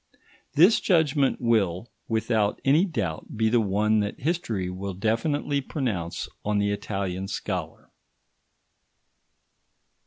This 0.55 0.79
judgment 0.79 1.39
will, 1.39 1.91
without 2.07 2.59
any 2.65 2.85
doubt, 2.85 3.37
be 3.37 3.49
the 3.49 3.61
one 3.61 3.99
that 3.99 4.19
history 4.19 4.67
will 4.67 4.95
definitely 4.95 5.61
pronounce 5.61 6.27
on 6.43 6.57
the 6.57 6.71
Italian 6.71 7.27
scholar. 7.27 7.91